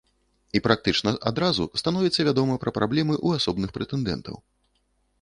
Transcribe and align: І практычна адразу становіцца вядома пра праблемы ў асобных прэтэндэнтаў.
І 0.59 0.61
практычна 0.67 1.13
адразу 1.33 1.69
становіцца 1.83 2.27
вядома 2.31 2.57
пра 2.65 2.75
праблемы 2.81 3.13
ў 3.25 3.45
асобных 3.45 3.69
прэтэндэнтаў. 3.81 4.35